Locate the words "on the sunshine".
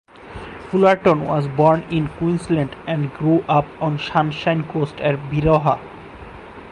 3.79-4.67